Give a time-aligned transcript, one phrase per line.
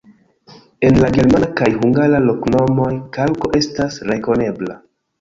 [0.89, 4.85] En la germana kaj hungara loknomoj kalko estas rekonebla.